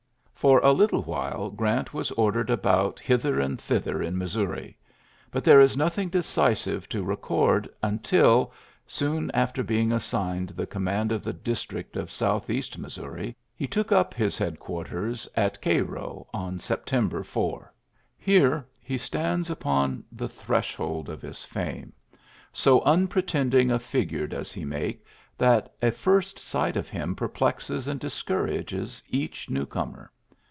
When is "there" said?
5.43-5.61